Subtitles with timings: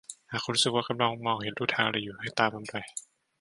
[0.31, 2.75] หากคุณรู้สึกว่ากำลังมองเห็นลู่ทางอะไรอยู่ให้ตามมันไป